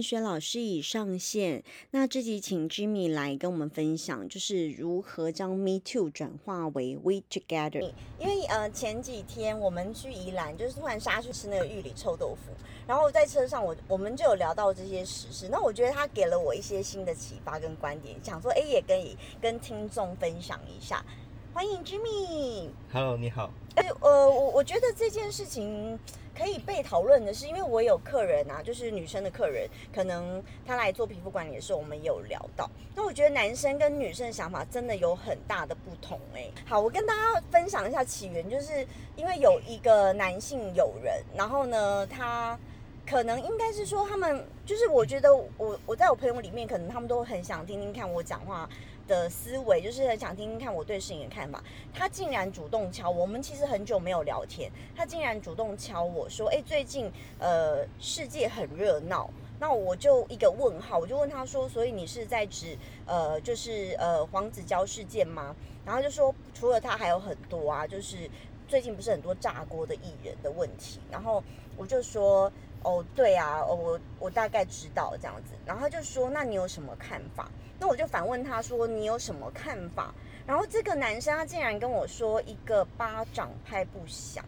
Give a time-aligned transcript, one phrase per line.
[0.00, 1.62] 理学老师已上线。
[1.90, 7.92] 那这集请 Jimmy 来跟我们分享，就是如何将 Me Too 转化为 We Together。
[8.18, 12.50] 因为呃前几天我们去宜兰，就是突然杀去吃那个玉里臭豆腐，
[12.86, 15.50] 然后在车上我我们就有聊到这些实事。
[15.50, 18.98] 那我觉得他给了我一些新的启发跟观点，想说哎也跟
[19.38, 21.04] 跟听众分享一下。
[21.52, 22.70] 欢迎 Jimmy。
[22.90, 23.50] Hello，你好。
[23.74, 25.98] 哎，呃，我我觉得这件事情
[26.40, 32.70] 可以被讨论的是，因为我有客人啊，就是女生的客人，可能她来做皮肤管理的时候，我们有聊到。
[32.96, 36.18] 那我觉得男生跟女生的想法真的有很大的不同。
[36.34, 38.86] 哎，好，我跟大家分享一下起源，就是
[39.16, 42.58] 因为有一个男性友人，然后呢，他
[43.06, 48.66] 可能应该是说他们，就是我觉得我我在我朋友里面，可能他们都很想听听看我讲话。
[49.06, 51.62] 的思维就是很想听听看我对事情的看法。
[51.92, 65.54] 他竟然主动敲我，们其实很久没有聊天，他竟然主动敲我说：“哎，最近呃世界很热闹。”那我就一个问号，我就问他说：“所以你是在指呃就是呃黄子佼事件吗？”
[65.84, 68.30] 然后就说除了他还有很多啊，就是
[68.66, 70.98] 最近不是很多炸锅的艺人的问题。
[71.10, 71.44] 然后
[71.76, 72.50] 我就说
[72.82, 80.14] ：“哦，对啊，我我大概知道这样子。”然后他就说：“那你有什么看法？”那我就反问他说：“你有什么看法？”
[80.46, 84.44] 然后这个男生他竟然跟我说：“一个巴掌拍不响。”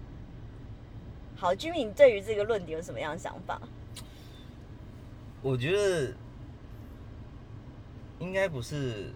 [1.36, 3.60] 好，居民对于这个论点有什么样的想法？
[5.42, 6.14] 我觉得
[8.20, 9.12] 应该不是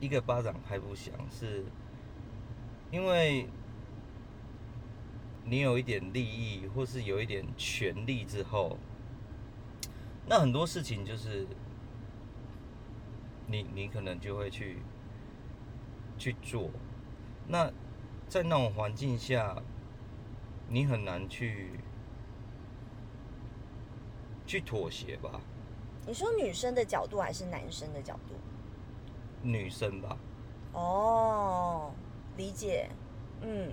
[0.00, 1.62] 一个巴掌拍不响，是
[2.90, 3.46] 因为
[5.44, 8.78] 你有一点利益，或是有一点权利之后，
[10.26, 11.46] 那很多事情就是。
[13.46, 14.78] 你你可能就会去
[16.16, 16.70] 去做，
[17.46, 17.70] 那
[18.26, 19.62] 在那种环境下，
[20.66, 21.78] 你很难去
[24.46, 25.42] 去妥协吧？
[26.06, 28.34] 你说女生的角度还是男生的角度？
[29.42, 30.16] 女生吧。
[30.72, 31.92] 哦，
[32.38, 32.88] 理解。
[33.42, 33.72] 嗯，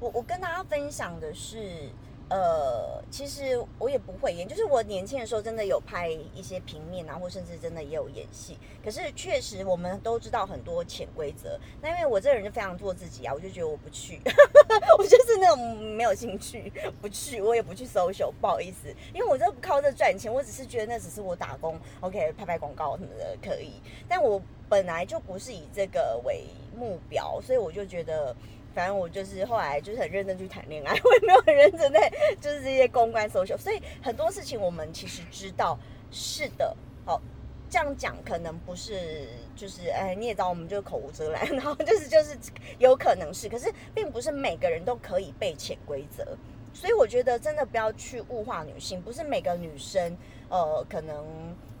[0.00, 1.90] 我我跟大家分享的是。
[2.30, 8.56] 呃，其实我也不会演，就是我年轻的时候真的有拍一些平面啊，或甚至真的也有演戏。
[8.82, 11.60] 可是确实我们都知道很多潜规则。
[11.82, 14.18] 那因为我这个人就非常做自己啊，我就觉得我不去，
[14.96, 23.74] 我就是那种没有兴趣，不去，我也不去搜 l 不好意思，因为我这不靠这赚钱，我只是觉得那只是我打工，OK，拍拍广告什么的可以。
[24.08, 24.40] 但我
[24.70, 28.34] 本来就不是以这个为目标，所以我就觉得。
[28.74, 32.10] 反正我就是后来就是很认真去谈恋爱， 我也没有很认真在
[32.40, 35.78] 就是这些公关 social，所以很多事情我们其实知道
[36.10, 36.76] 是的。
[37.04, 37.20] 好，
[37.68, 42.36] 这样讲可能不是就是哎你也知道我们就口无遮拦，然后就是就是
[42.78, 46.24] 有可能是，可是并不是每个人都可以被潜规则，
[46.72, 50.16] 所以我觉得真的不要去物化女性，不是每个女生
[50.48, 51.24] 呃可能。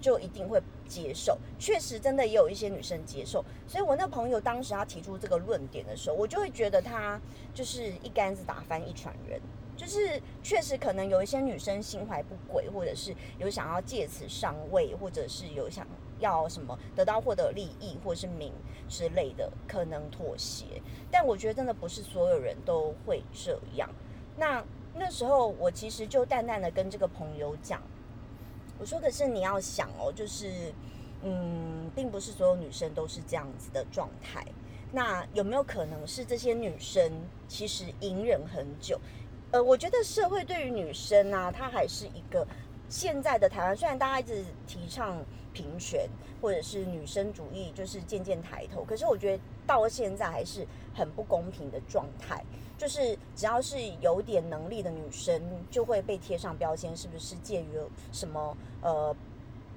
[0.02, 7.18] 就一定会接受，确实真的也有一些女生接受，所以我那朋友当时他提出这个论点的时候，我就会觉得他
[7.54, 9.40] 就是一竿子打翻一船人，
[9.76, 15.86] 就是确实可能有一些女生心怀不轨，或者是有想要借此上位，或者是有想
[16.18, 18.52] 要什么得到获得利益或是名
[18.88, 20.64] 之类的，可能妥协，
[21.10, 23.88] 但我觉得真的不是所有人都会这样。
[24.36, 24.62] 那
[24.94, 27.80] 那时候我其实就淡淡的跟这个朋友讲。
[28.78, 30.72] 我说的是你要想哦，就是，
[31.22, 34.44] 嗯，并不是所有女生都是这样子的状态。
[34.90, 37.10] 那有没有可能是这些女生
[37.48, 39.00] 其实隐忍很久？
[39.50, 42.46] 呃，我觉得社会对于女生啊，她还是一个
[42.88, 46.08] 现在的台湾，虽然大家一直提倡平权
[46.40, 52.44] 或者是女生主义，就是渐渐抬头，可是我觉得到现在还是很不公平的状态。
[52.78, 55.40] 就是只要是有点能力的女生，
[55.70, 57.78] 就会被贴上标签，是不是介于
[58.10, 59.14] 什么呃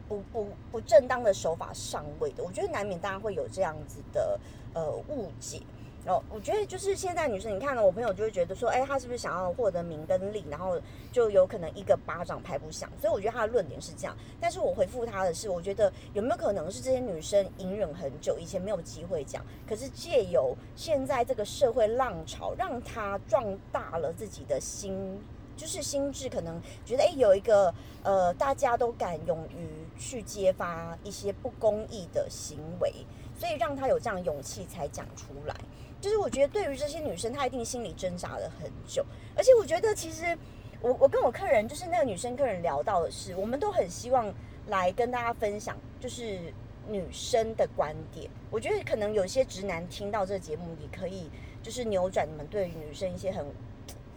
[0.07, 2.43] 不不不正当的手法上位的？
[2.43, 4.39] 我觉得难免大家会有这样子的
[4.73, 5.61] 呃误解。
[6.07, 10.79] 哦，我觉得就是现在女生，你看到我朋友就会觉得说，哎，她是不是想要获得名跟利，然后
[11.11, 12.87] 就有可能一个巴掌拍不响。
[13.01, 14.15] 所以我觉得她的论点是这样。
[14.39, 25.19] 但是我回复她的是，我觉得有没有可能是这些女生隐忍很久，以前没有机会讲，可是借由现在这个社会浪潮，让她壮大了自己的心，
[25.57, 27.73] 就是心智，可能觉得哎，有一个
[28.03, 32.91] 呃，大家都敢勇于去揭发一些不公义的行为，
[33.37, 35.55] 所以让她有这样勇气才讲出来。
[36.01, 39.05] 就是我觉得对于这些女生，她一定心里挣扎了很久。
[39.35, 40.37] 而且我觉得，其实
[40.81, 44.31] 我我跟我客人，就是那个女生客人聊到的是，我们都很希望
[44.67, 46.53] 来跟大家分享，就是
[46.87, 48.29] 女生的观点。
[48.51, 51.29] 我觉得可能有些直男听到这个节目，也可以
[51.63, 53.45] 就是扭转你们对于女生一些很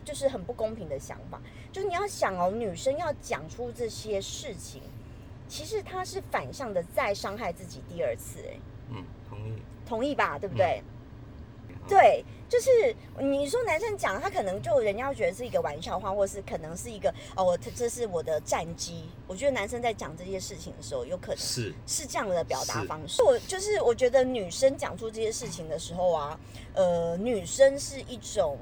[0.04, 1.40] 就是很不公平的想法。
[1.72, 4.82] 就是你要想哦，女生要讲出这些事情，
[5.48, 8.60] 其实他是反向的再伤害自己第二次，哎，
[8.90, 9.52] 嗯，同意。
[9.86, 10.38] 同意吧？
[10.38, 10.82] 对不对？
[11.82, 19.04] 好，对，就是你说男生讲，他可能就人家觉得是一个玩笑话，或是可能是一个哦，我这是我的战机。
[19.26, 23.22] 我觉得男生在讲这些事情的时候，有可能是是这样的表达方式。
[23.22, 26.38] 我就是我觉得女生讲出这些事情的时候啊，
[26.74, 28.58] 呃，女生是一种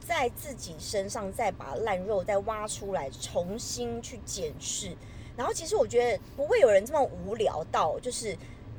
[0.00, 4.96] 在自己身上再把烂肉再挖出来，重新去检视。
[5.40, 8.36] 然后其实我觉得不会有人这么无聊到就是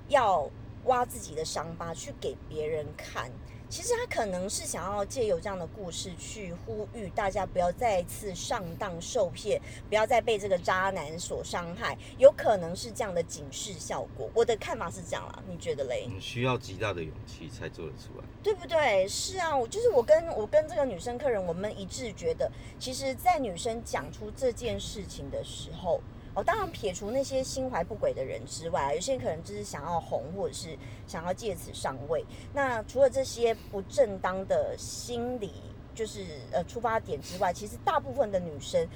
[0.10, 0.48] 要
[0.86, 3.31] 挖自己的伤疤去给别人看。
[3.68, 14.30] 其实他可能是想要借由这样的故事去呼吁大家不要再次上当受骗，不要再被这个渣男所伤害，有可能是这样的警示效果。
[14.36, 16.06] 我的看法是这样啦，你觉得嘞？
[16.13, 18.25] 你需要极大的勇气才做得出来。
[18.44, 19.08] 对不对？
[19.08, 26.02] 是啊，我就是我跟我跟这个女生客人，我们一致觉得，其实，在女生讲出这件事情的时候，
[26.33, 32.25] 哦，当然撇除那些心怀不轨的人之外，有些人可能就是想要红，或者是想要借此上位。
[32.54, 35.51] 那除了这些不正当的心理，
[35.94, 38.88] 就是呃出发点之外，其实大部分的女生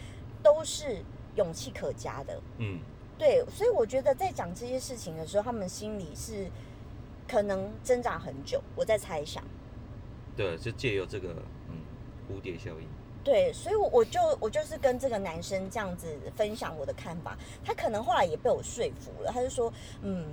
[0.41, 1.03] 都是
[1.35, 2.41] 勇气可嘉的。
[2.59, 2.79] 嗯，
[3.17, 6.49] 对，所以我觉得在讲这些事情的时候，他们心里是
[7.27, 8.61] 可能挣扎很久。
[8.77, 9.43] 我在猜想。
[10.37, 11.35] 对，就借由这个
[11.69, 11.75] 嗯
[12.29, 12.87] 蝴蝶效应。
[13.25, 17.35] 对，所以我，我就我就是跟这个男生这样子分享我的看法，
[17.65, 19.73] 他可能后来也被我说服了，他就说，
[20.03, 20.23] 嗯，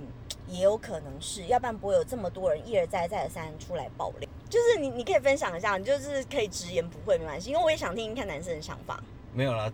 [0.47, 4.29] 也有可能是，要不然不会有这么多人一而再再而三出来爆料。
[4.47, 9.03] 就是你，你可以分享一下，你就是可以直言不讳，没关系，因为我也想听听看男生的想法。
[9.33, 9.73] 没有啦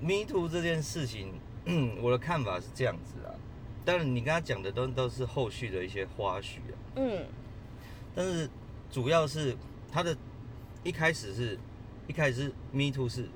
[0.00, 1.38] ，Me Too 这件事情，
[2.00, 3.36] 我的看法是这样子啊。
[3.84, 7.26] 当然，你跟他讲的都都是后续的一些花絮啊，嗯
[8.14, 8.48] 但是
[8.90, 9.54] 主要是
[9.92, 10.16] 他的
[10.82, 11.58] 一开始是，
[12.12, 13.26] 一开始是 Me Too 是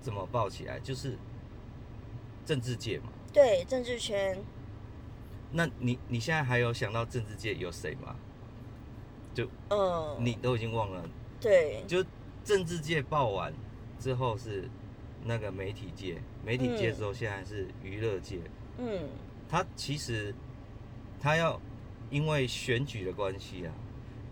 [0.00, 1.18] 怎么爆起来，就是
[2.46, 3.12] 政治界嘛。
[3.30, 4.42] 对，政治圈，
[5.52, 8.16] 那你你现在还有想到政治界有谁吗？
[9.34, 11.06] 就嗯，你都已经忘了，
[11.38, 12.02] 对，就
[12.42, 13.52] 政治界爆完
[14.00, 14.66] 之后是
[15.22, 18.40] 那个媒体界，媒体界嗯之后现在是娱乐界。
[18.78, 19.10] 嗯
[19.46, 20.34] 他其实
[21.20, 21.60] 他要
[22.08, 23.74] 因为选举的关系啊，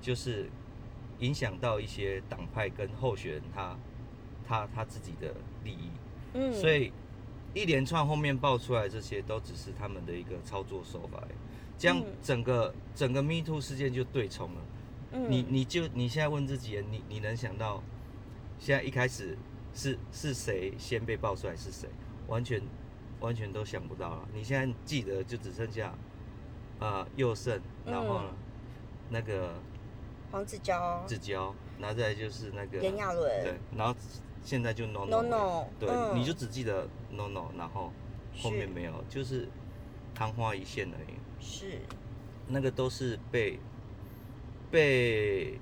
[0.00, 0.48] 就是
[1.22, 3.76] 影响到一些党派跟候选人他
[4.46, 5.34] 他他自己的
[5.64, 5.88] 利益，
[6.34, 6.92] 嗯，所以
[7.54, 11.22] 一连串后面爆出来这些都只是他们的一个操作手法
[11.78, 14.60] 这样嗯整个整个 Me Too 事件就对冲了。
[15.12, 17.82] 嗯你你就你现在问自己，你你能想到
[18.58, 19.36] 现在一开始
[19.74, 21.88] 是是谁先被爆出来是谁？
[22.28, 22.62] 完全
[23.20, 24.28] 完全都想不到了。
[24.34, 25.94] 你现在记得就只剩下
[26.78, 28.36] 呃佑胜，然后呢、嗯
[29.10, 29.54] 那个
[30.32, 33.94] 黄子佼、志娇，然后再来就是那个炎亚纶对，然后
[34.42, 37.92] 现在就 No No 对，嗯你就只记得 No No，然后
[38.38, 39.46] 后面没有，就是
[40.14, 41.14] 昙花一现而已。
[41.38, 41.78] 是，
[42.48, 43.60] 那个都是被
[44.70, 45.60] 被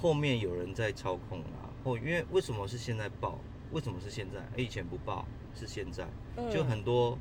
[0.00, 3.38] 后面有人在操控啊，后因为为什么是现在爆？
[3.70, 4.40] 为什么是现在？
[4.56, 6.04] 哎，以前不爆，是现在，
[6.50, 7.18] 就嗯很多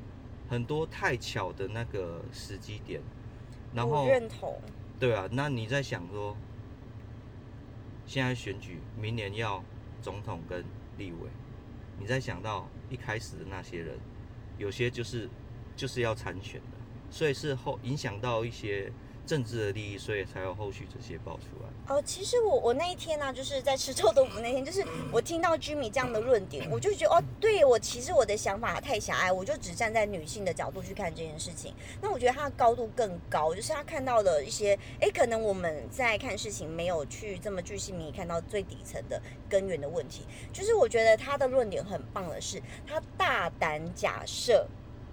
[0.49, 3.01] 很多太巧的那个时机点，
[3.73, 4.59] 然后认同，
[4.97, 6.35] 对啊，那你在想说，
[8.09, 9.63] 现在选举，明年要
[10.01, 10.65] 总统跟
[10.97, 11.29] 立委，
[11.99, 13.99] 你再想到一开始的那些人，
[14.57, 15.29] 有些就是
[15.75, 16.77] 就是要参选的，
[17.11, 18.91] 所以是后影响到一些
[19.29, 21.93] 政治的利益，所以才有后续这些爆出来。
[21.93, 31.75] 哦，其实我我那一天呢、就是在吃臭豆腐那天，就是我听到 Jimmy 这样的论点，我就觉得哦，对我其实我的想法太狭隘，我就只站在女性的角度去看这件事情。
[32.01, 40.25] 那我觉得他的高度更高，就是他看到了一些，哎，可能我们在看事情没有去这么具细迷看到最底层的根源的问题。
[40.51, 44.65] 就是我觉得他的论点很棒的是，他大胆假设。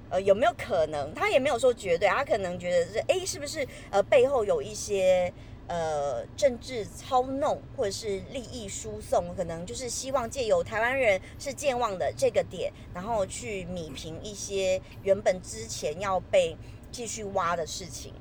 [0.08, 1.12] 呃，有没有可能？
[1.14, 5.32] 他也没有说绝对，他可能觉得是，哎，是不是呃背后有一些
[5.66, 16.56] 呃政治操弄或者是利益输送，可能就是希望借由台湾人是健忘的这个点，然后去米平一些原本之前要被
[16.92, 18.12] 继续挖的事情。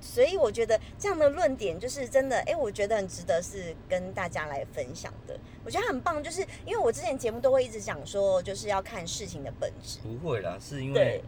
[0.00, 5.38] 所以我觉得这样的论点就是真的，哎，我觉得很值得是跟大家来分享的。
[5.64, 9.98] 我觉得很棒，就是因为我之前节目都会一直讲说，就是要看事情的本质。
[10.02, 11.22] 不会啦，是因为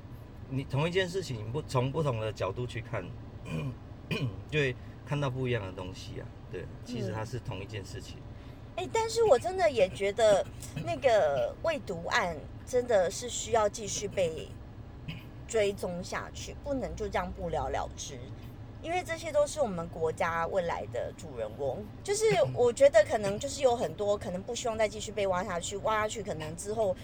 [0.51, 3.05] 你同一件事情，你不从不同的角度去看，
[4.51, 4.75] 就会
[5.07, 6.27] 看到不一样的东西啊。
[6.51, 8.17] 对，其实嗯它是同一件事情。
[8.77, 10.45] 哎、但是我真的也觉得
[10.85, 12.37] 那个未读案
[12.67, 14.49] 真的是需要继续被
[15.47, 18.19] 追踪下去，不能就这样不了了之。
[18.85, 21.83] 因为这些都是我们国家未来的主人翁。
[22.03, 26.95] 就是 我觉得可能就是有很多可能不希望再继续被挖下去，挖下去可能之后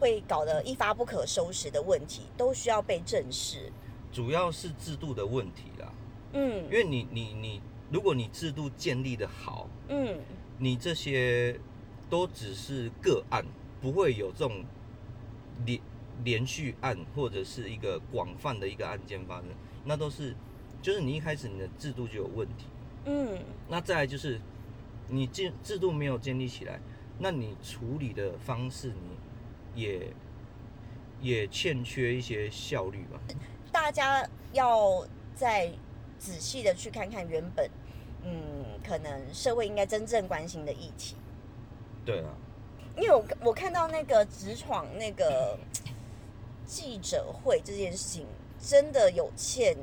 [0.00, 3.72] 会搞得一发不可收拾的问题，都需要被正视。
[4.10, 5.92] 主要是制度的问题啦，
[6.32, 10.18] 嗯因为你你你，如果你制度建立的好，嗯
[10.58, 11.56] 你这些
[12.10, 13.44] 都只是个案，
[13.80, 14.64] 不会有这种
[15.64, 15.80] 连
[16.24, 19.44] 连续案或者是一个广泛的一个案件发生，
[19.84, 20.34] 那都是
[20.80, 22.66] 就是你一开始你的制度就有问题。
[23.04, 24.40] 嗯那再来就是
[25.08, 26.78] 你建制度没有建立起来，
[27.18, 30.12] 那你处理的方式你也
[31.20, 33.18] 也欠缺一些效率吧。
[33.72, 35.70] 大家要再
[36.18, 37.70] 仔细的去看看原本，
[38.24, 41.16] 嗯，可能社会应该真正关心的议题。
[42.04, 42.34] 对啊，
[42.96, 45.58] 因为我我看到那个直闯那个
[46.66, 48.26] 记者会这件事情，
[48.60, 49.76] 真的有欠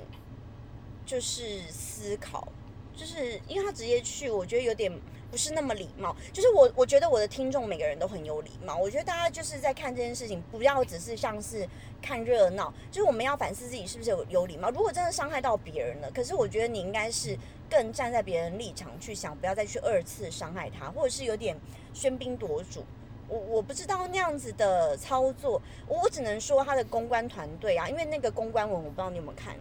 [1.06, 2.48] 就是思考，
[2.96, 4.92] 就是因为他直接去，我觉得有点
[5.30, 6.16] 不是那么礼貌。
[6.34, 11.68] 就是我我觉得我的听众每个人都很有礼貌，我觉得大家就是在看这件事情，不要只是像是
[12.02, 14.70] 看热闹，就是我们要反思自己是不是有有礼貌。
[14.72, 17.38] 如果真的伤害到别人了，可是我觉得你应该是
[17.70, 21.56] 更站在别人立场去想，不要再去二次伤害他，或者是有点
[21.94, 22.84] 喧宾夺主。
[23.28, 29.56] 我我不知道那样子的操作，我我只能说他的公关团队啊，因为那个公关文我不知道你有没有看，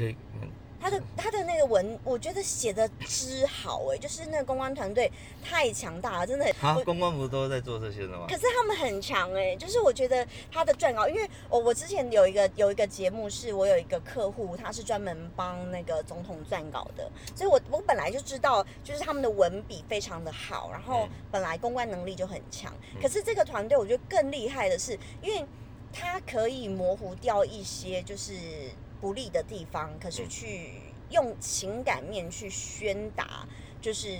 [0.00, 0.48] 可以，嗯
[0.82, 5.12] 他的他的那个文，我觉得写的之好哎、就是那个公关团队
[5.44, 6.46] 太强大了，真的。
[6.62, 8.34] 啊，公关不是都在做这些的吗可？
[8.34, 22.72] 是他们很强哎、就是我觉得他的撰稿，因为我我之前有一个有一个节目，是我有一个客户，他是专门帮那个总统撰稿的，所以我我本来就知道，就是他们的文笔非常的好，然后嗯本来公关能力就很强。
[22.94, 25.44] 嗯可是这个团队我觉得更厉害的是，因为
[25.92, 28.32] 他可以模糊掉一些就是
[29.00, 30.70] 不利的地方，可是嗯去
[31.10, 33.46] 用情感面去宣达，
[33.80, 34.18] 就是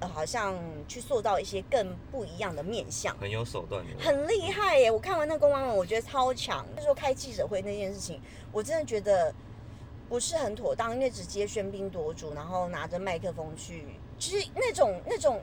[0.00, 3.16] 呃好像去塑造一些更不一样的面相。
[3.18, 4.02] 很有手段的。
[4.02, 4.90] 很厉害耶！
[4.90, 6.66] 我看完那公关文，我觉得超强。
[6.76, 8.20] 就说开记者会那件事情，
[8.52, 9.34] 我真的觉得
[10.08, 13.86] 不是很妥当，因为直接喧宾夺主，然后拿着麦克风去，
[14.18, 15.42] 其实那种那种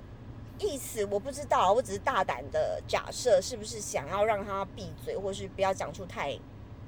[0.60, 6.38] 意思，我不知道，我只是大胆的假设，是不是想要让他闭嘴，或是不要讲出太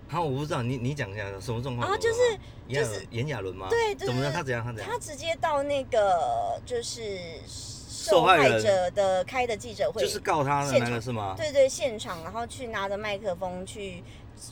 [0.07, 1.89] 好，我不知道你你讲一下什么状况？
[1.89, 3.67] 啊就是就是炎亚纶吗？
[3.69, 4.31] 对对怎么了？
[4.31, 4.63] 他怎样？
[4.63, 4.99] 他怎样他？
[4.99, 11.33] 直接到那个就是受受害者的开的记者会，就是告他的那个是吗？
[11.35, 14.03] 对对，现场，然后去拿着麦克风去，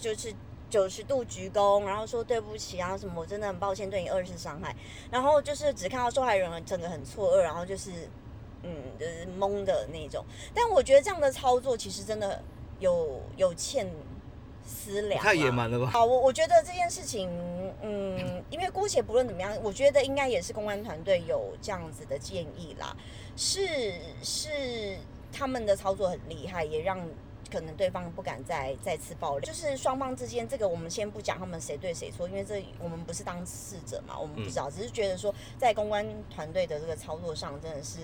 [0.01, 0.33] 就是
[0.71, 4.75] 九十度鞠躬，然后说对不起啊什么，我真的很抱歉对你二次伤害。
[5.11, 7.91] 然后就是只看到受害人整个很错愕，然后就是
[8.63, 10.25] 嗯，就是懵的那种。
[10.51, 12.41] 但我觉得这样的操作其实真的
[12.79, 13.87] 有有欠
[14.65, 15.89] 思量、啊，太野蛮了吧？
[15.91, 17.29] 好，我我觉得这件事情，
[17.81, 22.95] 嗯，因为姑且不论怎么样，我觉得应该也是公安团队有这样子的建议啦，
[23.35, 24.97] 是是
[25.31, 26.99] 他们的操作很厉害，也让
[27.51, 29.41] 可能对方不敢再再次爆料。
[29.41, 37.99] 就是双方之间，这个我们先不讲他们谁对谁错，因为这我们不是当事者嘛，我们不知道，只是觉得说在公关团队的这个操作上，真的是。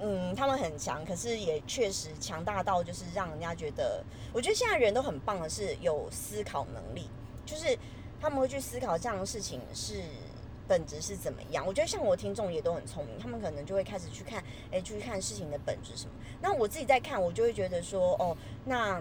[0.00, 7.08] 嗯，他们很强，可是也确实强大到就是让人家觉得，我觉得现在人都很棒的是有思考能力，
[7.44, 7.78] 就是
[8.20, 10.02] 他们会去思考这样的事情是
[10.66, 11.66] 本质是怎么样。
[11.66, 16.12] 我觉得像我听众也都很聪明，他们可能就会开始去看，哎，去看事情的本质什么。
[16.40, 19.00] 那我自己在看，我就会觉得说，哦，那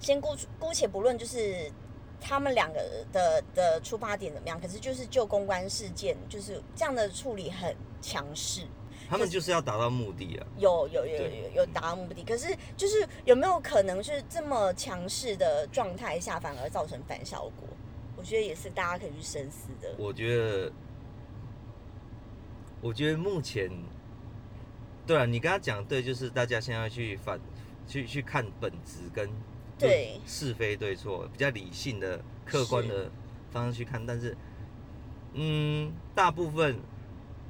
[0.00, 1.70] 先姑姑且不论就是。
[2.18, 4.58] 他们两个的的出发点怎么样？
[4.58, 8.62] 可是就是就公关事件，就是这样的处理很强势。
[9.08, 10.46] 他们就是要达到目的啊。
[10.58, 17.68] 有有有有有达到目的，可是就是有没有可能是这么强势的状态下，反而造成反效果？
[18.16, 19.94] 我觉得也是大家可以去深思的。
[19.98, 20.72] 我觉得，
[22.80, 23.70] 我觉得目前，
[25.06, 27.38] 对啊，你刚刚讲对，就是大家现在去反
[27.86, 29.28] 去去看本质跟
[29.78, 33.10] 对是非对错，比较理性的、客观的
[33.50, 34.34] 方式去看，但是，
[35.34, 36.74] 嗯，大部分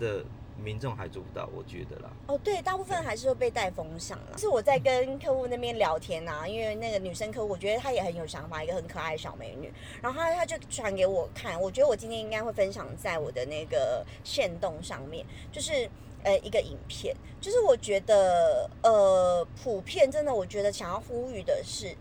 [0.00, 0.24] 的
[0.62, 2.10] 民众还做不到，我觉得啦。
[2.26, 4.38] 哦，对，大部分还是会被带风向了。
[4.38, 9.72] 是我在跟客户那边聊天啊，因为那个女生客户，我觉得她也很有想法，一个很可爱的小美女。
[10.02, 15.88] 然后她她就传给我看，我觉得我今天应该会分享在我的那个线动上面，就是。
[16.22, 21.94] 呃，一个影片，就是我觉得，呃，普遍真的，我觉得想要呼吁的是，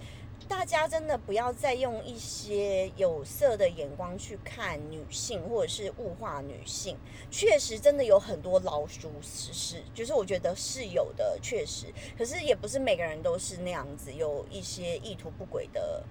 [0.47, 6.95] 大家真的不要再用一些有色的眼光去看女性，或者是物化女性。
[7.31, 11.87] 确实，真的有很多老鼠屎是，就是我觉得是有的，确实。
[12.17, 16.03] 可是也不是每个人都是那样子，有一些意图不轨的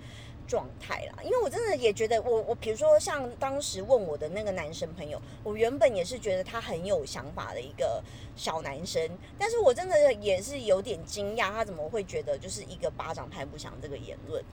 [0.46, 1.22] 状态啦。
[1.22, 8.02] 因为我真的也觉得我，我比如说像当时问我的那个男生朋友，我原本也是觉得他很有想法的一个
[8.36, 9.08] 小男生，
[9.38, 14.44] 但是我真的也是有点惊讶，他怎么会觉得就是一个巴掌拍不响这个言论？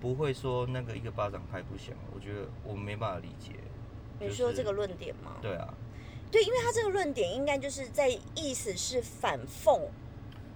[0.00, 3.52] 不会说那个一个巴掌拍不响，我觉得我没办法理解。
[4.20, 5.36] 就是你说这个论点吗？
[5.42, 5.74] 对啊，
[6.30, 9.80] 对，因为他这个论点应该就是在意思是反讽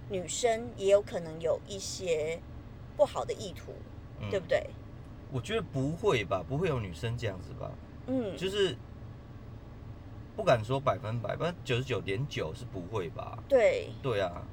[0.09, 2.39] 女生也有可能有一些
[2.95, 3.73] 不好的意图，
[4.23, 4.65] 嗯对不对？
[5.31, 7.71] 我觉得不会吧，不会有女生这样子吧，
[8.07, 8.75] 嗯，就是
[10.35, 13.37] 不敢说百分百，但九十九点九是不会吧？
[13.49, 14.43] 对对啊，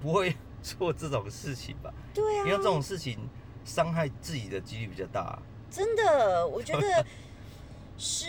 [0.00, 1.92] 不会做这种事情吧？
[2.14, 3.18] 对啊，因为这种事情
[3.64, 5.38] 伤害自己的几率比较大。
[5.70, 7.04] 真的，我觉得
[7.98, 8.28] 是，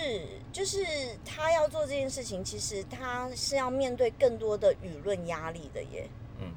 [0.52, 0.84] 就是
[1.24, 6.10] 他要做这件事情，其实他是要面对更多的舆论压力的耶。
[6.42, 6.52] 嗯，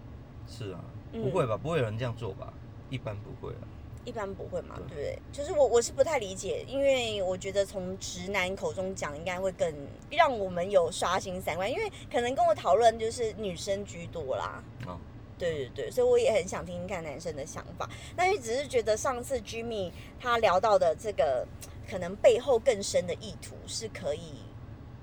[0.49, 0.81] 是啊，
[1.13, 1.57] 嗯不会吧？
[1.57, 2.53] 不会有人这样做吧？
[2.91, 3.63] 一般不会啊。
[4.09, 5.19] 一般不会嘛，对对不对？
[5.31, 9.73] 就是我我是不太理解，因为我觉得从直男口中讲，应该会更
[10.11, 14.65] 让我们有刷新三观，因为可能跟我讨论就是女生居多啦。
[14.87, 14.99] 哦，
[15.39, 17.89] 对对对，所以我也很想听听看男生的想法。
[18.17, 21.47] 那也只是觉得上次 Jimmy 他聊到的这个，
[21.89, 24.33] 可能背后更深的意图是可以，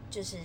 [0.09, 0.37] 就是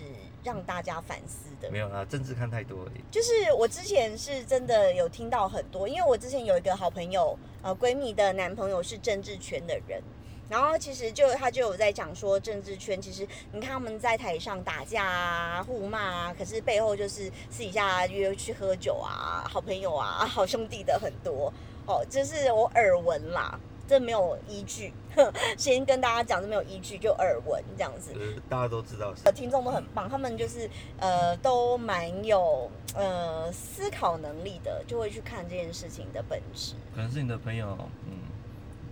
[0.44, 1.78] 让大家反思的没。
[1.78, 3.00] 有啊，政治看太多而已。
[3.10, 10.02] 就是我之前是真的有听到很多，因为我之前有一个好朋友，呃，闺蜜的男朋友是政治圈的人，
[10.48, 21.52] 然后其实就他就有在讲说，政治圈其实你看他们在台上打架啊、互骂啊，可是背后就是私底下约去喝酒啊、好朋友啊、好兄弟的很多
[21.86, 23.58] 哦，这是我耳闻啦。
[23.90, 24.92] 这没有依据，
[25.58, 28.12] 先跟大家讲，这没有依据，就耳闻这样子。
[28.14, 30.70] 呃，大家都知道是呃，听众都很棒，他们就是
[31.00, 36.74] 呃都蛮有呃思考能力的，就会去看这件事情的本质。
[36.94, 38.12] 可能是你的朋友，嗯，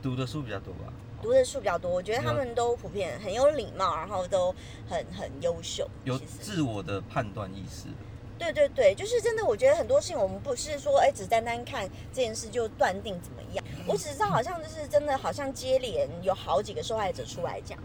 [0.02, 0.92] 读的书比较多吧。
[1.22, 4.52] 读的书比较多，我觉得他嗯们都普遍很有礼貌，然后都
[4.88, 5.88] 很很优秀。
[6.02, 8.07] 有自我的判断意识的。
[8.38, 17.78] 对对对，就是真的，我觉得很多事情我们不是说哎只单单看这件事就断定怎么样，我只知道好像就是真的好像接连有好几个受害者出来讲，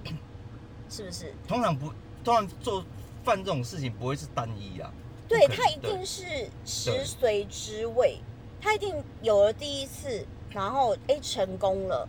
[0.89, 1.33] 是不是？
[1.48, 1.87] 通常不，
[2.24, 2.85] 通常做
[3.24, 4.94] 犯这种事情不会是单一啊。
[5.27, 6.24] 对他一定是
[6.66, 8.20] 食髓知味，
[8.61, 12.07] 他一定有了第一次，然后哎成功了，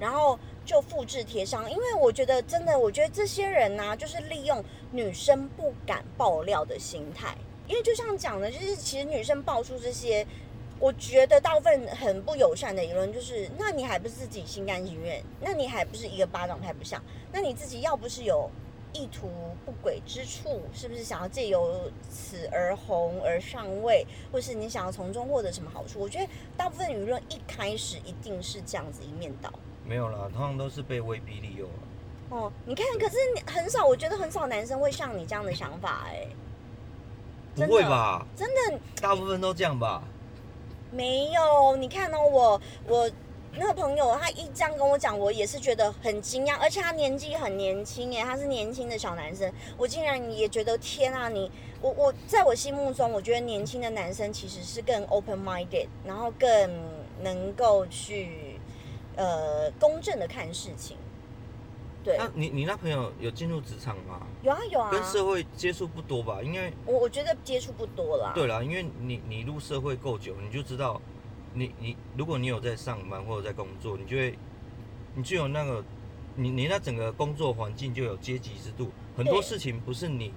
[0.00, 1.70] 然后就复制贴上。
[1.70, 10.26] 因为我觉得真的，我觉得这些人呢、就是利用女生不敢爆料的心态，因为就像讲的，就是其实女生爆出这些。
[10.80, 15.22] 我觉得大部分很不友善的言论就是，那你还不是自己心甘情愿？
[15.40, 17.02] 那你还不是一个巴掌拍不响？
[17.32, 18.50] 那你自己要不是有
[18.92, 19.30] 意图
[19.64, 26.00] 不轨之处，是不是想要借由此而红而上位，或是你想要从中获得什么好处？
[26.00, 29.50] 我觉得大部分舆论一开始一定是这样子一面倒。
[29.86, 31.80] 没有啦，通常都是被威逼利诱啊。
[32.30, 36.26] 哦，你看，可是你很少，我觉得很少男生会像你这样的想法、哎，
[37.54, 38.26] 不会吧？
[38.36, 40.02] 真的大部分都这样吧？
[40.90, 41.76] 没有。
[41.76, 43.10] 你看哦，我我
[43.56, 56.48] 那个朋友，他一这样跟我讲，我也是觉得很惊讶，而且他年纪很年轻，耶，他是年轻的小男生，我竟然也觉得天啊，你我我在我心目中，我觉得年轻的男生其实是更 open minded，然后更
[57.22, 58.58] 能够去
[59.16, 60.96] 呃公正的看事情。
[62.04, 64.20] 对，那你你那朋友有进入职场吗？
[64.42, 66.42] 有啊有啊，跟社会接触不多吧？
[66.42, 68.32] 应该我我觉得接触不多啦。
[68.34, 71.00] 对啦，因为你你入社会够久，你就知道，
[71.54, 74.38] 你你如果你有在上班或者在工作，你就会，
[75.14, 75.82] 你就有那个，
[76.36, 80.30] 你你那整个工作环境就有阶级制度，很多事情不是你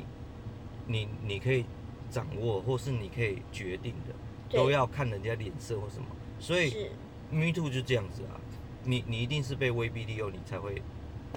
[0.85, 1.65] 你你可以
[2.09, 6.05] 掌握或是你可以决定的，都要看人家脸色或什么，
[6.39, 6.89] 所以
[7.29, 8.39] Me Too 就这样子啊，
[8.85, 10.81] 你你一定是被威逼利诱，你才会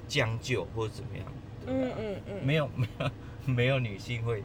[0.08, 1.26] 将就或者怎么样，
[1.66, 3.10] 嗯嗯嗯，没有 没有
[3.46, 4.42] 没有女性会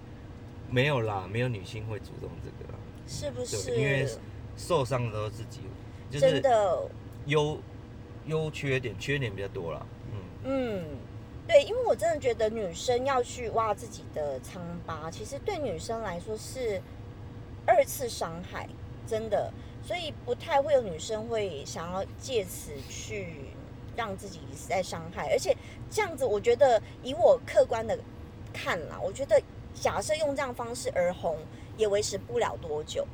[0.70, 2.80] 没有啦，没有女性会主动这个啦。
[3.08, 3.76] 是不是？
[3.76, 4.08] 因为
[4.58, 5.62] 受伤的都是自己，
[6.10, 6.90] 就真是的，
[7.28, 7.60] 优
[8.26, 9.86] 优缺点，缺点比较多啦。
[10.12, 10.86] 嗯，嗯，
[11.48, 16.82] 对，因为我真的觉得女生要去挖自己的疮疤，其实对女生来说是
[17.68, 18.68] 二次伤害，
[19.06, 19.54] 真的，
[19.84, 23.36] 所以不太会有女生会想要借此去
[23.96, 25.56] 让自己在伤害，而且
[25.90, 27.98] 这样子，我觉得以我客观的
[28.54, 29.42] 看啦，我觉得
[29.74, 31.38] 假设用这样方式而红，
[31.78, 33.06] 也维持不了多久，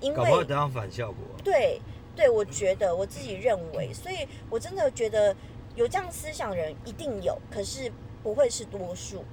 [0.00, 1.18] 因搞不好为得到反效果。
[1.42, 1.80] 对
[2.14, 5.34] 对，我觉得我自己认为，所以我真的觉得
[5.74, 7.90] 有这样思想的人一定有，可是
[8.22, 9.24] 不会是多数。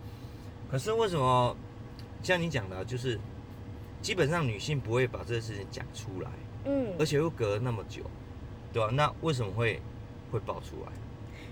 [0.71, 1.55] 可是为什么
[2.23, 3.19] 像你讲的啊、就是
[4.01, 6.29] 基本上女性不会把这个事情讲出来，
[6.65, 8.03] 嗯而且又隔了那么久，
[8.71, 9.81] 对吧、那为什么会
[10.31, 10.91] 会爆出来？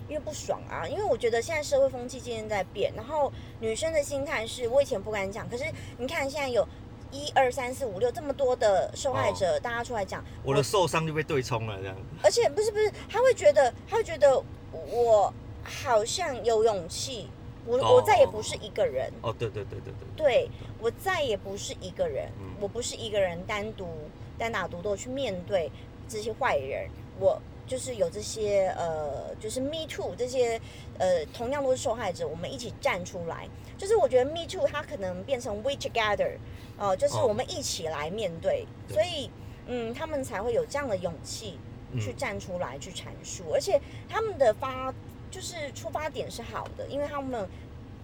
[0.09, 5.65] 因为不爽啊，因为我觉得现在社会风气渐渐在变，然后女生的心态是我以前不敢讲，可是
[5.97, 6.65] 你看现在有
[7.11, 12.01] 一二三四五六这么多的受害者，大家出来讲，我的受伤就被对冲了这样子。
[12.23, 17.29] 而且不是不是，他会觉得他会觉得我好像有勇气，
[17.65, 17.95] 我、哦。
[17.95, 22.55] 我再也不是一个人，哦，对对对对对，对我再也不是一个人，嗯。
[22.61, 23.89] 我不是一个人单独
[24.37, 25.69] 单打独斗去面对
[26.07, 30.60] 这些坏人，我就是有这些呃，就是 Me Too 这些
[30.97, 33.47] 呃，同样都是受害者，我们一起站出来。
[33.77, 36.38] 就是我觉得 Me Too 它可能变成 We Together，
[36.77, 37.27] 呃，就是哦。
[37.27, 38.93] 我们一起来面对，对。
[38.95, 39.30] 所以
[39.67, 41.60] 嗯，他们才会有这样的勇气
[41.99, 44.93] 去嗯站出来去阐述，而且他们的发
[45.30, 47.47] 就是出发点是好的，因为他们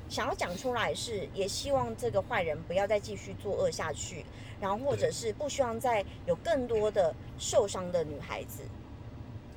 [0.10, 4.26] 想要讲出来是也希望这个坏人不要再继续作恶下去，
[4.60, 8.62] 然后或者是不希望再有更多的受伤的女孩子。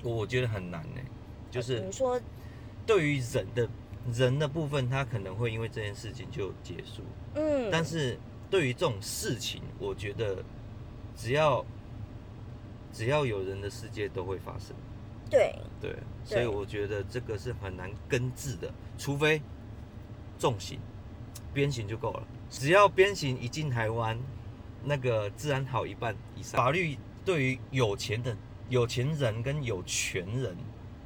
[0.06, 1.00] 我我觉得很难呢，
[1.50, 2.20] 就是你说，
[2.86, 3.68] 对于人的
[4.14, 7.02] 人的部分，他可能会因为这件事情就结束，
[7.34, 10.44] 嗯，但是对于这种事情，我觉得
[11.16, 11.64] 只要
[12.92, 14.76] 只要有人的世界都会发生。
[15.28, 19.42] 对，对，所以我觉得这个是很难根治的，除非
[20.38, 20.78] 重刑、
[21.52, 22.22] 鞭刑就够了。
[22.48, 24.16] 只要鞭刑一进台湾，
[24.84, 26.56] 那个治安好一半以上。
[26.56, 28.36] 法律对于有钱的
[28.68, 30.56] 有钱人跟有权人，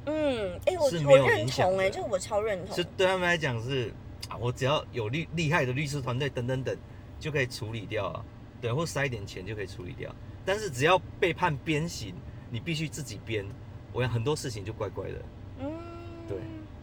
[0.05, 2.83] 嗯，哎、我是没有我认同、哎，这个我超认同是。
[2.97, 3.93] 对他们来讲是
[4.29, 6.75] 啊，我只要有厉厉害的律师团队等等等，
[7.19, 8.25] 就可以处理掉啊，
[8.59, 10.13] 对，或塞一点钱就可以处理掉。
[10.43, 12.15] 但是只要被判鞭刑，
[12.49, 13.45] 你必须自己编，
[13.93, 15.21] 我想很多事情就怪怪的。
[15.59, 15.71] 嗯，
[16.27, 16.37] 对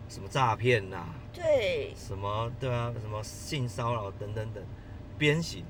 [0.08, 4.62] 什么诈骗呐，对，什么对啊，什么性骚扰等等等，
[5.18, 5.64] 鞭刑，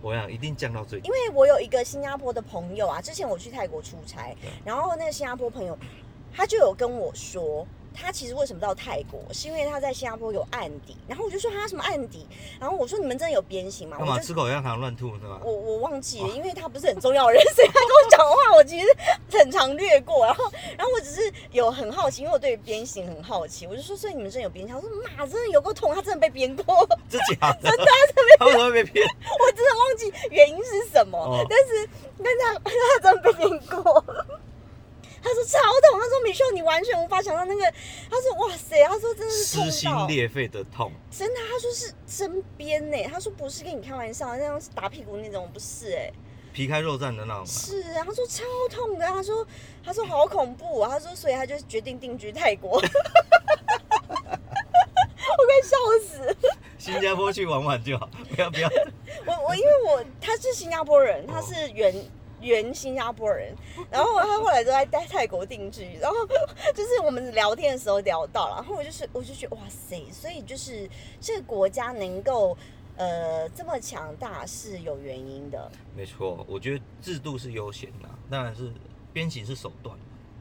[0.00, 1.12] 我想一定降到最低因。
[1.12, 5.78] 为我有一个新加坡的朋友啊，之前我去泰国出差，然后那个新加坡朋友
[6.32, 7.66] 他就有跟我说，
[8.00, 10.96] 他其实为什么到泰国，是因为他在新加坡有案底。
[11.08, 12.26] 然后我就说他什么案底，
[12.60, 13.96] 然后我说你们真的有鞭刑吗？
[13.98, 15.40] 干嘛吃口香糖乱吐是吧？
[15.44, 18.86] 我我忘记了，因为他不是很重要的人，所以他跟我讲话，我其实
[19.32, 20.24] 很常略过。
[20.24, 20.44] 然后，
[20.76, 24.74] 然后我只是有很好奇，因为我对鞭刑很好奇，我就说，所以你们真的有鞭刑？
[24.74, 26.86] 他说妈，真的有够痛，他真的被鞭过。
[27.08, 27.70] 这假的？
[28.38, 29.06] 他为什么会被鞭？
[29.06, 31.88] 我真的忘记原因是什么，哦但是
[32.22, 32.54] 但是他
[33.02, 34.04] 他真的被鞭过。
[35.22, 37.62] 他说超痛，他说米秀你完全无法想象那个，
[38.10, 46.12] 他说哇塞，他说真的是撕心裂肺的痛，真的，他说是针鞭呢，他说不是跟你开玩笑，那样打屁股那种不是哎，
[46.52, 47.46] 皮开肉绽的那种啊。
[47.46, 49.46] 是啊，他说超痛的，他说
[49.84, 52.90] 他说好恐怖、啊，他说所以他就决定定居泰国， 我快
[55.62, 55.76] 笑
[56.06, 56.36] 死。
[56.78, 58.70] 新加坡去玩玩就好，不要不要。
[59.26, 61.92] 我我因为我他是新加坡人，他是原
[62.40, 63.54] 原新加坡人，
[63.90, 66.16] 然后他后来都在在泰国定居，然后
[66.74, 70.88] 就是我们聊天的时候聊到了，然后我就是我就觉得哇塞，所以就是
[71.20, 72.56] 这个国家能够
[72.96, 78.72] 呃这么强大是有原因的，没错，我觉得制度是优先的，当然是
[79.12, 79.96] 鞭刑是手段。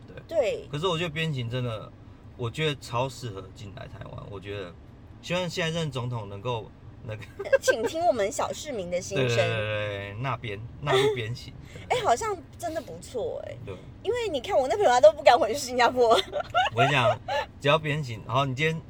[0.07, 1.91] 对，对，可是我觉得鞭刑真的，
[2.36, 4.23] 我觉得超适合进来台湾。
[4.31, 4.73] 我觉得，
[5.21, 6.69] 希望现在任总统能够
[7.08, 9.48] 那个，请听我们小市民的心对对对声。
[9.48, 11.54] 对，纳鞭纳入鞭刑。
[11.89, 16.10] 哎、好像真的不错哎、对，因为你看我那朋友他都不敢回去新加坡，
[16.76, 17.17] 我跟你讲，
[17.62, 18.82] 只要鞭刑，然后你今天，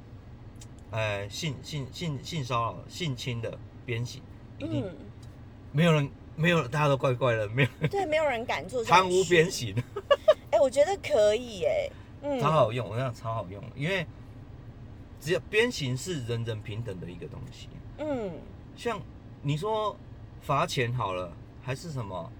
[0.90, 4.20] 呃，性性性性骚扰、性侵的鞭刑，
[4.58, 4.96] 一定、嗯，
[5.72, 9.76] 没有人，没有大家都怪怪的，没有人 对，没有人敢做这种贪污事鞭刑。
[10.50, 11.90] 哎、我觉得可以哎、
[12.24, 14.08] 嗯，超好用，我讲超好用，因为
[15.22, 17.70] 只有鞭刑是人人平等的一个东西。
[17.98, 18.32] 嗯，
[18.76, 19.02] 像
[19.42, 19.96] 你说
[20.42, 21.32] 罚钱好了，
[21.62, 22.32] 还是什么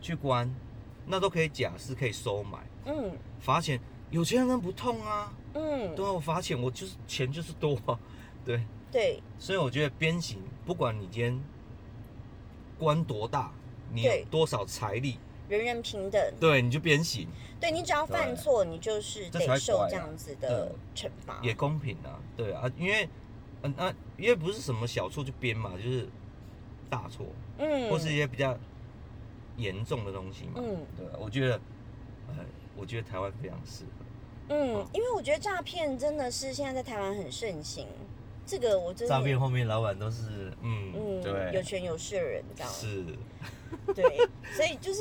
[0.00, 0.52] 去关，
[1.06, 2.58] 那都可以假释，可以收买。
[2.86, 3.12] 嗯。
[3.40, 7.98] 罚钱有钱人不痛啊，嗯，对啊，我罚钱我就是钱就是多啊，
[8.44, 9.22] 对，对。
[9.38, 11.42] 所以我觉得鞭刑，不管你今天
[12.78, 13.52] 官多大，
[13.92, 14.24] 你有对。
[14.30, 17.26] 多少财力，人人平等，对，你就鞭刑。
[17.60, 19.88] 对你只要犯错，你就是这才得受怪啊。
[19.90, 21.38] 这样子的惩罚。
[21.42, 23.08] 也公平啊，对啊，因为
[23.62, 26.08] 嗯啊，因为不是什么小错就编嘛，就是
[26.90, 27.26] 大错，
[27.58, 28.58] 嗯，或是一些比较
[29.56, 30.54] 严重的东西嘛。
[30.56, 31.54] 嗯对啊，我觉得，
[32.28, 32.44] 呃，
[32.76, 33.90] 我觉得台湾非常适合。
[34.48, 37.86] 嗯，因为我觉得诈骗真的是现在在台湾很盛行，
[38.44, 42.72] 这个我真的诈骗后面老板都是，嗯，嗯对，有权有势的人这样。
[42.72, 43.04] 是，
[43.94, 44.04] 对，
[44.52, 45.00] 所以就是，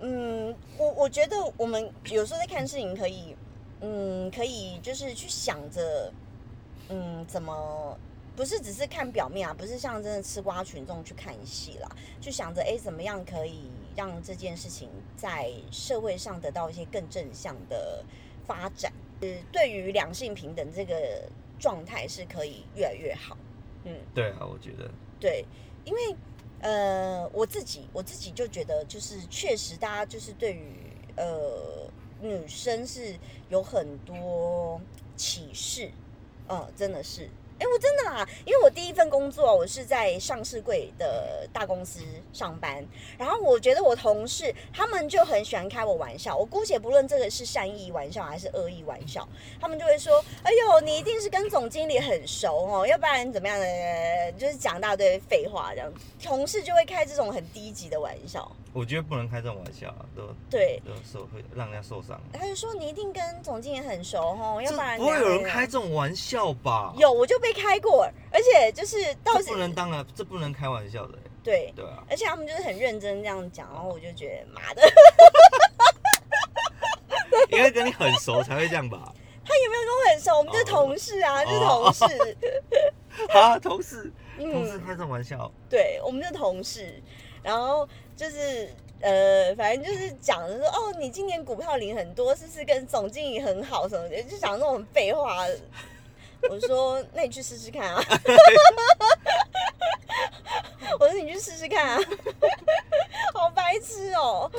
[0.00, 3.34] 嗯，我我觉得我们有时候在看事情，可以，
[3.80, 6.12] 嗯，可以就是去想着，
[6.88, 7.98] 嗯，怎么
[8.36, 11.88] 不是只是看表面啊，不是像真的吃瓜群众去看戏啦，
[12.20, 18.04] 就想着，哎，怎么样可以让这件事情在社会上得到一些更正向的
[18.46, 23.36] 发展，呃，对于两性平等这个状态是可以越来越好。
[23.84, 25.44] 嗯，对啊，我觉得对，
[25.84, 26.16] 因为
[26.60, 31.88] 呃，我自己我自己就觉得，就是确实大家就是对于呃
[32.20, 33.16] 女生是
[33.48, 34.80] 有很多
[35.16, 35.90] 歧视，
[36.48, 37.28] 嗯，真的是。
[37.58, 49.26] 哎，我真的啦，因为我第一份工作我是在上市柜的大公司上班，然后我觉得我同事他们就很喜欢开我玩笑，我姑且不论这个是善意玩笑还是恶意玩笑，
[49.58, 54.32] 他们就会说：“哎呦，你一定是跟总经理很熟哦，要不然怎么样的？
[54.32, 55.90] 就是讲大堆废话这样。”
[56.22, 58.54] 同事就会开这种很低级的玩笑。
[58.76, 62.20] 我觉得不能开这种玩笑啊，都对，都受会让人家受伤。
[62.30, 66.92] 他就说你一定跟总经理很熟哦，要不然不会有人开这种玩笑吧？
[66.98, 71.18] 有，我就被开过，而且就是到不能当了，这不能开玩笑的。
[71.42, 74.82] 对对啊，而且他们就是很认真这样讲，然后我就觉得妈的，
[77.48, 79.10] 因为跟你很熟才会这样吧？
[79.42, 80.36] 他有没有跟我很熟？
[80.36, 82.36] 我们就是同事啊，就是同事。
[83.32, 85.50] 啊，同事，同事开这种玩笑？
[85.70, 87.02] 对，我们就同事。
[87.46, 88.68] 然后就是
[89.00, 94.20] 呃，反正就是讲的说，哦，你今年股票领很多，是不是跟总经理很好什么的？
[94.24, 95.46] 就讲那种废话。
[96.50, 98.02] 我说，那你去试试看啊！
[100.98, 102.00] 我说你去试试看啊！
[103.32, 104.50] 好白痴哦。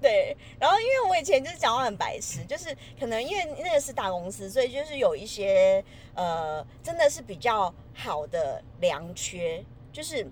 [0.00, 5.82] 对，然后因为我以前就是讲话很白痴，就是可能因为那个是大公司，所以就是有一些
[6.14, 10.26] 呃，真的是比较好的良缺，就是。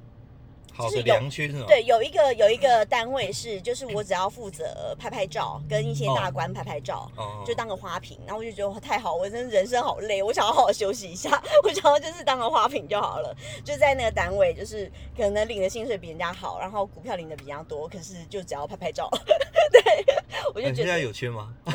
[0.78, 1.66] 就是良缺是吗？
[1.68, 7.10] 对，有一个有一个单位是，就是我只要负责拍拍照，跟一些大官拍拍照，
[7.46, 8.18] 就当个花瓶。
[8.26, 13.34] 然后我就觉得太好，我真的人生好累，我想要好好休息一下， 我想要就是当个花瓶就好了。
[13.64, 19.08] 就在那个单位，就是可能领的薪水比人家好，然后股票领的比较多，可是就只要拍拍照。
[19.70, 19.82] 对，
[20.54, 21.54] 我就觉得现在有缺吗？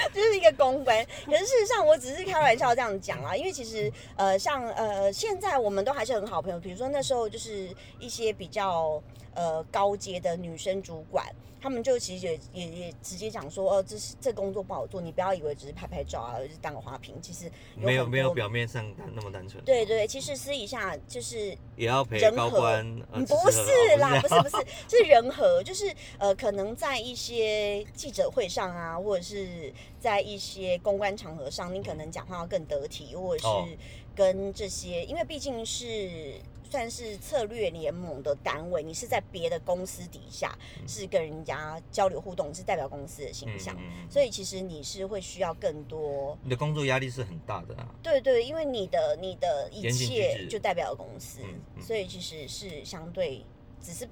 [0.14, 9.02] 就是一个公关，可是事实上我只是开玩笑这样讲啊，因为其实呃，像呃，现在我们都还是很好朋友，比如说那时候就是一些比较
[9.34, 11.26] 呃高阶的女生主管。
[11.60, 19.60] 他们就其实也也也直接讲说，哦，这是这工作不好做，你不要以为只是拍拍照啊，就是当个花瓶，其实没有没有表面上那么单纯。
[19.64, 22.86] 对对，其实私底下就是也要陪高官，
[23.26, 33.78] 不是啦，不是不是，是人和，就是呃，可能在一些记者会上啊，或者是在一些公关场合上，你可能讲话要更得体，或者是
[34.14, 36.34] 跟这些，因为毕竟是。
[36.70, 40.54] 算是策略联盟的单位，你是在别的公司底下，
[40.86, 43.74] 是跟人家交流互动，是代表公司的形象，
[44.10, 46.36] 所以其实你是会需要更多。
[46.42, 47.88] 你的工作压力是很大的啊。
[48.02, 51.40] 对对，因为你的你的一切就代表公司，
[51.80, 53.42] 所以其实是相对
[53.80, 54.06] 只是。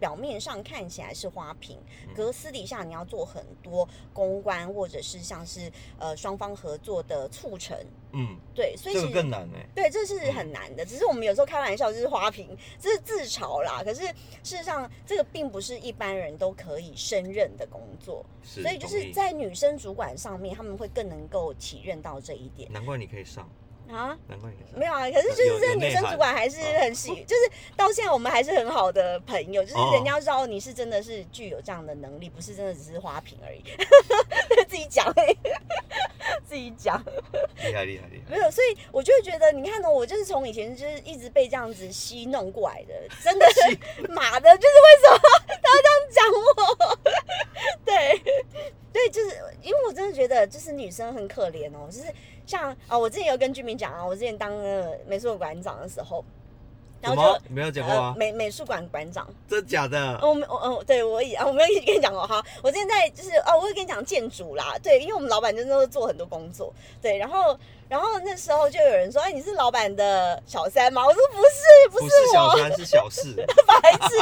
[0.00, 1.78] 表面上看起来是花瓶，
[2.16, 7.76] 可是私底下你要做很多公关，或者是像是呃双方合作的促成。
[8.12, 9.64] 嗯，对，所以这个更难哎。
[9.72, 10.84] 对，这是很难的。
[10.84, 13.82] 只是我们有时候开玩笑就是花瓶，这是自嘲啦。
[13.84, 14.02] 可是
[14.42, 18.26] 事实上，这个并不是一般人都可以胜任的工作。
[18.42, 22.72] 所以就是在女生主管上面，他们会更能够体认到这一点。
[22.72, 23.48] 难怪你可以上。
[23.92, 33.62] 啊，难怪没有啊，可是就是这女生主管还是很喜，就是到现在我们还是很好的朋友，就是人家知道你是真的是具有这样的能力，不是真的只是花瓶而已，
[34.68, 35.12] 自己讲，
[36.46, 37.02] 自己讲，
[37.64, 43.60] 厉害厉害厉害，没有，所以我就会觉得，你看呢，我就是从以前就是一直被这样子戏弄过来的，真的是
[44.08, 46.98] 马的，就是为什么他要这样讲我？
[47.84, 48.18] 对，
[48.92, 52.06] 对，就是因为我真的觉得，就是女生很可怜哦，就是。
[52.50, 54.52] 像啊，我之前有跟居民讲啊，我之前当
[55.06, 56.24] 美术馆长的时候，
[57.00, 60.18] 然后就没有讲过啊，美美术馆馆长，真的假的？
[60.20, 62.44] 我我哦，对我也啊，我没有跟你讲过哈。
[62.60, 67.56] 我之前在就是哦，我会跟你讲建筑啦，对，因为我们老板真的都做很多工作，对，然后
[67.90, 71.04] 然后那时候就有人说，哎，你是老板的小三吗？
[71.04, 73.34] 我说不是，不是小三，是小四，
[73.66, 74.16] 白痴，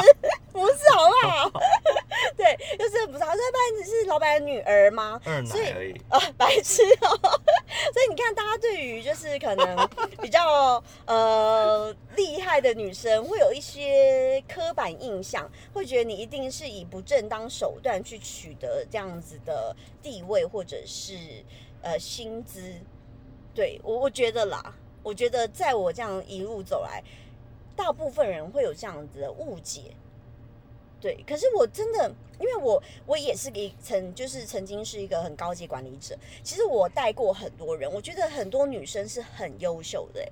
[0.51, 1.61] 不是好不好？
[2.35, 5.21] 对，就是不是，他说白痴是老板的女儿吗？
[5.23, 7.09] 二奶而已啊，白痴哦。
[7.93, 9.89] 所以你看，大家对于就是可能
[10.23, 21.15] 比较呃厉害的女生，会有一些刻板印象，会觉得你一定是以不正当手段去取得这样子的地位或者是
[21.83, 22.63] 呃薪资。
[23.59, 27.03] 对我，我觉得啦，我觉得在我这样一路走来，
[27.75, 29.97] 大部分人会有这样子的误解。
[31.01, 36.17] 对，可是我真的，因为我我也是一曾就是曾经是一个很高级管理者。
[36.45, 40.25] 其实我带过很多人，我觉得很多女生是很优秀的，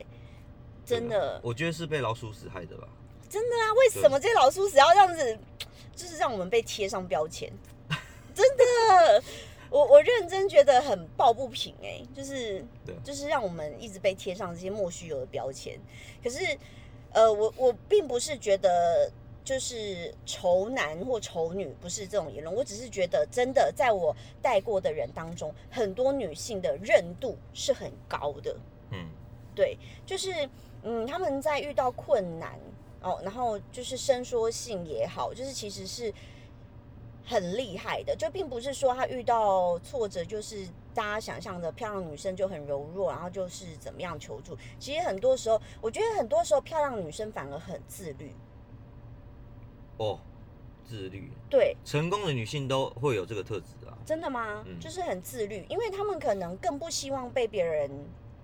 [0.84, 1.40] 真的。
[1.42, 2.86] 我觉得是被老鼠屎害的吧？
[3.28, 3.74] 真的啊？
[3.74, 5.36] 为什么这些老鼠屎要这样子，
[5.96, 7.52] 就是让我们被贴上标签？
[8.32, 9.22] 真的。
[9.76, 15.78] 我我认真觉得很抱不平哎、就是对就是让我们一直被贴上这些莫须有的标签。
[16.24, 16.56] 可是，
[17.12, 19.12] 呃，我我并不是觉得
[19.44, 28.56] 就是丑男或丑女不是这种言论，我只是觉得真的在我带过的人当中，很多女性的韧度是很高的。
[28.92, 29.10] 嗯，
[29.54, 30.48] 对，就是
[30.84, 32.58] 嗯，他们在遇到困难
[33.02, 36.10] 哦，然后就是伸缩性也好，就是其实是
[37.26, 44.56] 很厉害的，就并不是说他遇到挫折就是大家想象的漂亮女生就很柔弱，然后就是怎么样求助。
[44.78, 48.32] 其实很多时候，我觉得很多时候漂亮女生反而很自律。
[49.96, 50.20] 哦，
[50.84, 53.98] 自律，对，成功的女性都会有这个特质啊。
[54.04, 54.62] 真的吗？
[54.64, 57.90] 嗯就是很自律，因为她们可能更不希望被别人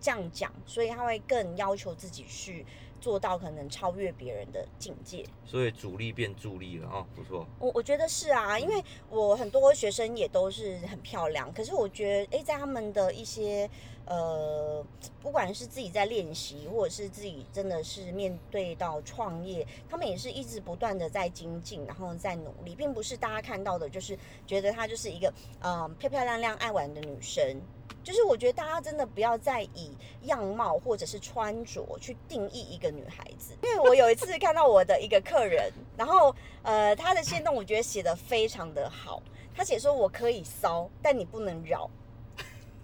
[0.03, 2.67] 这样讲，所以他会更要求自己去
[3.01, 5.25] 做到可能超越别人的境界。
[5.47, 7.47] 所以主力变助力了哦，不错。
[7.61, 13.71] 我我觉得是啊，因为我很多学生也都是很漂亮，可是我觉得，哎，在他们的一些
[14.05, 14.85] 呃，
[15.21, 27.61] 不管是自己在练习，或者是自己真的是面对到创业，他们也是一直不断的在精进，然后在努力，并不是大家看到的，就是觉得她就是一个嗯、呃漂漂亮亮爱玩的女生。
[28.03, 39.23] 就是我觉得大家真的不要再以样貌或者是穿着去定义一个女孩子，因为我有一次看到我的一个客人，然后呃他的线动我觉得写的非常的好，
[39.57, 41.89] 他写说我可以骚，但你不能扰。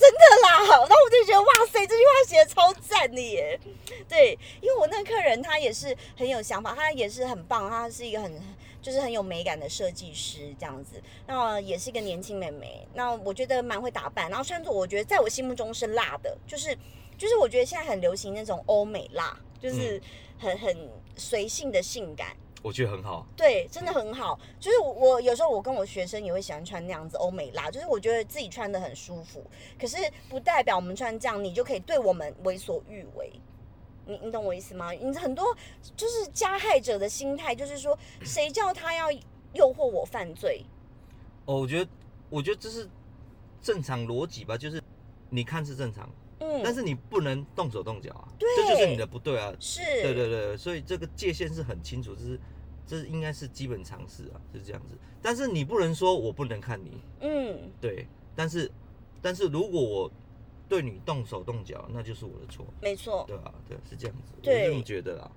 [0.00, 3.58] 真的啦，然后我就觉得哇塞，这句话写的超赞的耶！
[4.08, 8.40] 对，因为我那个客人他也是很有想法，他也是很棒，他是一个很
[8.80, 11.02] 就是很有美感的设计师这样子。
[11.26, 16.76] 那也是一个年轻妹妹，那我觉得蛮会打扮，然后穿着我觉得在我心目中是辣的，就是
[17.16, 20.00] 就是我觉得现在很流行那种欧美辣，就是
[20.38, 22.36] 很很随性的性感。
[22.60, 23.24] 我觉得很好。
[23.36, 24.38] 对，真的很好。
[24.58, 29.40] 就是我我有时候我跟我学生也会喜欢穿那样子欧美辣，就是我觉得自己穿的很舒服。
[29.80, 29.96] 可是
[30.28, 33.30] 不代表我们穿这样，你就可以对我们为所欲为。
[34.08, 34.90] 你你懂我意思吗？
[34.90, 35.54] 你很多
[35.94, 39.12] 就是加害者的心态，就是说 谁叫他要
[39.52, 40.64] 诱惑我犯罪？
[41.44, 41.90] 哦，我觉得，
[42.30, 42.88] 我觉得这是
[43.60, 44.82] 正常逻辑吧，就是
[45.28, 46.08] 你看是正常，
[46.40, 49.52] 嗯，但是你不能动手动脚啊，对这就是你的不对啊。
[49.60, 52.40] 是，对对对，所以这个界限是很清楚，这是
[52.86, 54.96] 这应该是基本常识啊，是这样子。
[55.20, 58.70] 但是你不能说我不能看你，嗯，对，但是
[59.20, 60.10] 但是如果我
[60.68, 65.30] 对你动手动脚，那就是我的错，没错，对啊、对，是这样子，我这么觉得啦。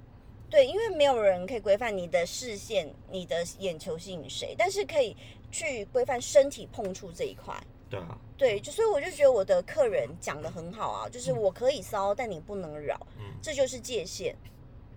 [0.50, 5.16] 对，因为没有人可以规范你的视线、你的眼球吸引谁，但是可以
[5.50, 7.56] 去规范身体碰触这一块。
[7.90, 14.36] 对啊，对，就所以我就觉得我的客人讲的很好啊，就是我可以骚，但你不能扰，嗯，这就是界限。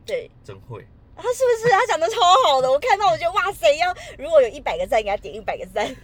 [0.05, 2.70] 对，真会，他是不是他讲的超好的？
[2.70, 5.87] 我看到我觉得哇塞，要如果有一百个赞，给他点一百个赞。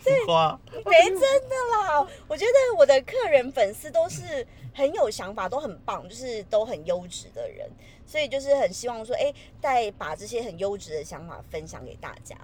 [0.00, 7.70] 浮夸，没真的啦，我觉得我的客人粉丝都是很有想法，都很棒，就是都很优质的人，
[8.06, 12.36] 所以就是很希望说，哎，再把这些很优质的想法分享给大家。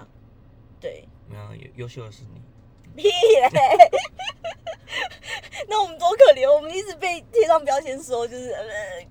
[0.81, 3.91] 对，没有优优秀的是你，屁嘞！
[5.69, 8.65] 那我们多可怜，我们一直被贴上标签说，就是呃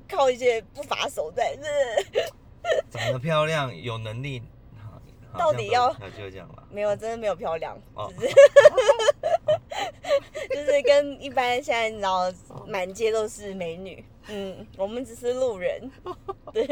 [0.10, 2.24] 靠一些不法手段，是
[2.90, 4.42] 长得漂亮，有能力，
[5.38, 6.64] 到底要那就这样吧。
[6.72, 8.34] 没有，真的没有漂亮，哦只是
[10.50, 12.32] 就是跟一般现在你知道
[12.66, 15.92] 满街都是美女，嗯，我们只是路人，
[16.54, 16.66] 对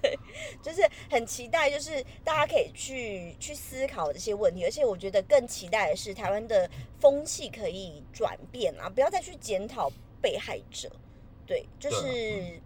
[0.00, 0.18] 对，
[0.62, 6.68] 就是很期待，就是大家可以去去思考这些问题，而且我觉得更期待的是台湾的
[6.98, 10.90] 风气可以转变啊，不要再去检讨被害者，
[11.46, 12.60] 对，就是。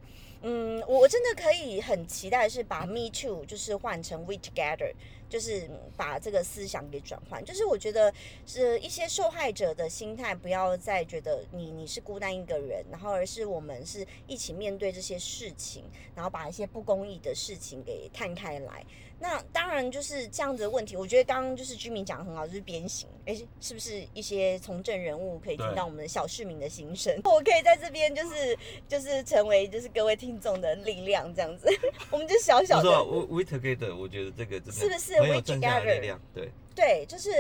[0.47, 4.93] 嗯，我我真的可以很期待是把 Me Too 就是换成 We Together，
[5.35, 7.45] 就是把这个思想给转换。
[7.45, 8.15] 就是我觉得
[8.47, 15.83] 是一些受害者的心态，不要再觉得你你是孤单一个人，然后而是我们是一起面对这些事情，
[16.15, 18.87] 然后把一些不公义的事情给摊开来。
[19.25, 27.19] 那当然就是这样子的问题，我觉得刚刚就是居民讲的很好，就是鞭刑，哎，是不是一些从政人物可以听到我们的小市民的心声？
[27.25, 28.55] 我可以在这边就是
[28.87, 31.67] 就是成为就是各位听众的力量，这样子，
[32.13, 35.95] 我们就小小的不错，We We Together，我觉得这个真的是不是很有 We 正向的 Together？
[35.95, 37.31] 力量，对，对，就是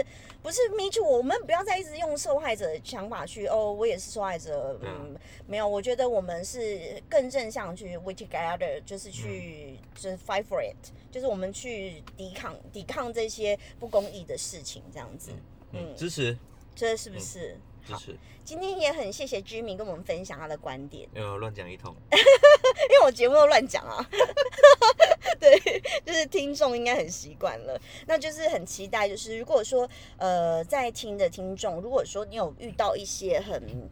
[0.42, 5.16] 不是 me too，我们不要再一直用受害者的想法去哦，我也是受害者，嗯，
[5.46, 10.76] 没有，我觉得我们是更正向去 we together，就是去、就是 fight for it，
[11.10, 15.32] 就是我们去抵抗抵抗这些不公义的事情，这样子，
[15.72, 16.36] 嗯，嗯支持。
[16.76, 17.50] 这是不是？
[17.52, 24.04] 好，支持，今天也很谢谢居民跟我们分享他的观点，呃乱讲一通， 因为我节目都乱讲啊。
[25.38, 25.58] 对，
[26.06, 27.78] 就是听众应该很习惯了。
[28.06, 33.90] 那就是很期待，就是如果说呃在听的听众，如果说你有遇到一些很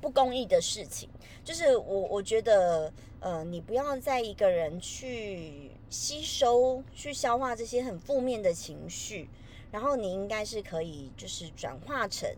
[0.00, 1.08] 不公义的事情，
[1.44, 9.28] 就是我我觉得呃你不要再一个人去吸收、去消化这些很负面的情绪。
[9.70, 12.30] 然后你应该是可以，就是转化成，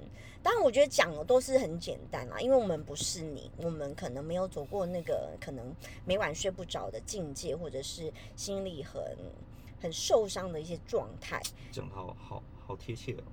[0.46, 5.74] 当然我觉得讲的都是很简单啦，因为我们不是你，我们可能没有走过那个可能
[6.04, 9.02] 每晚睡不着的境界，或者是心里很
[9.82, 11.42] 很受伤的一些状态。
[11.72, 13.24] 讲好好好贴切哦。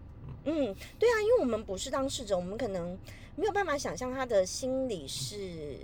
[0.46, 2.98] 嗯，对啊，因为我们不是当事者，我们可能
[3.36, 5.78] 没有办法想象他的心理是。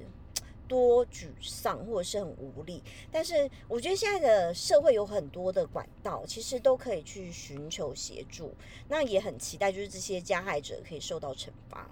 [0.70, 8.54] 多沮丧或者是很无力，但是我觉得现在的社会有很多的管道，其实都可以去寻求协助。
[8.88, 11.90] 那也很期待，就是这些加害者可以受到惩罚。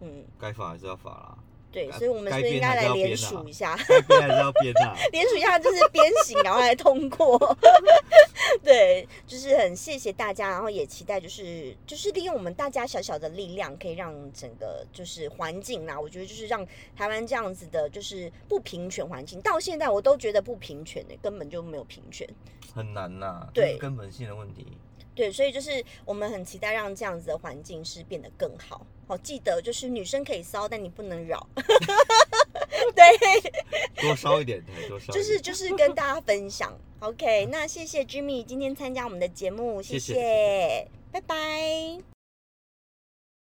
[0.00, 1.38] 嗯，该罚还是要罚啦。
[1.70, 3.76] 对，所以我们是应该来联署一下，
[4.08, 4.96] 编还是要编啊？
[5.12, 7.36] 联署一下就是鞭刑，然后来通过。
[8.62, 16.66] 对，就是很谢谢大家，然后也期待就是就是利用我们大家小小的力量，可以让整个就是环境啦，我觉得就是让
[16.96, 22.28] 台湾这样子的，就是不平权环境，到现在我都觉得不平权的，根本就没有平权，
[22.74, 24.66] 很难呐，对，根本性的问题。
[25.14, 28.84] 对，所以就是我们很期待让这样子的环境是变得更好。
[29.06, 31.46] 好，记得就是女生可以骚，但你不能扰。
[32.94, 35.12] 对，多烧一点，多烧。
[35.12, 36.72] 就是就是跟大家分享。
[37.00, 42.13] OK，那谢谢 Jimmy 今天参加我们的节目，谢谢，拜拜。